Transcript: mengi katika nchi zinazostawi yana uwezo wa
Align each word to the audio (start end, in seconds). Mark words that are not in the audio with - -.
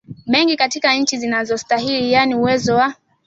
mengi 0.27 0.55
katika 0.57 0.93
nchi 0.93 1.17
zinazostawi 1.17 2.11
yana 2.11 2.37
uwezo 2.37 2.75
wa 2.75 2.95